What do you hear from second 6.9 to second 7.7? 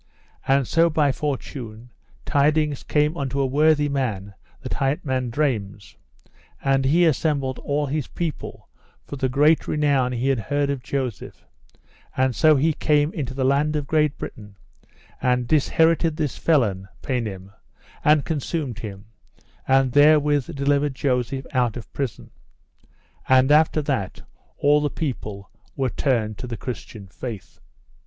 assembled